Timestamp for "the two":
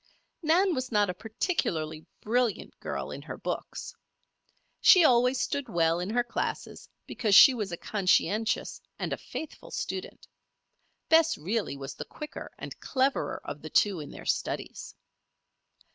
13.61-13.99